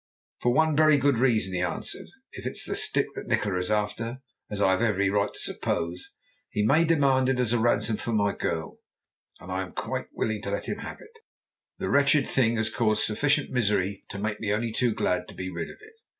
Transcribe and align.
"For 0.39 0.51
one 0.51 0.75
very 0.75 0.97
good 0.97 1.19
reason," 1.19 1.53
he 1.53 1.61
answered. 1.61 2.07
"If 2.31 2.47
it 2.47 2.53
is 2.53 2.63
the 2.65 2.75
stick 2.75 3.05
Nikola 3.15 3.59
is 3.59 3.69
after, 3.69 4.21
as 4.49 4.59
I 4.59 4.71
have 4.71 4.81
every 4.81 5.11
right 5.11 5.31
to 5.31 5.39
suppose, 5.39 6.15
he 6.49 6.65
may 6.65 6.85
demand 6.85 7.29
it 7.29 7.39
as 7.39 7.53
a 7.53 7.59
ransom 7.59 7.97
for 7.97 8.11
my 8.11 8.33
girl, 8.33 8.79
and 9.39 9.51
I 9.51 9.61
am 9.61 9.73
quite 9.73 10.07
willing 10.11 10.41
to 10.41 10.49
let 10.49 10.65
him 10.65 10.79
have 10.79 11.01
it. 11.01 11.19
The 11.77 11.89
wretched 11.91 12.27
thing 12.27 12.55
has 12.55 12.71
caused 12.71 13.03
sufficient 13.03 13.51
misery 13.51 14.03
to 14.09 14.17
make 14.17 14.39
me 14.39 14.51
only 14.51 14.71
too 14.71 14.95
glad 14.95 15.27
to 15.27 15.35
be 15.35 15.51
rid 15.51 15.69
of 15.69 15.77
it." 15.79 15.93